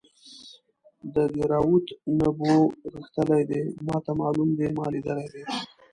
د 1.13 1.15
دیراوت 1.33 1.87
نبو 2.19 2.55
غښتلی 2.93 3.41
دی 3.49 3.61
ماته 3.85 4.11
معلوم 4.19 4.49
دی 4.59 4.67
ما 4.77 4.85
لیدلی 4.93 5.27
دی. 5.33 5.43